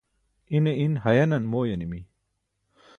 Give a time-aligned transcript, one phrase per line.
[0.57, 2.01] ine in hayanan mooyanimi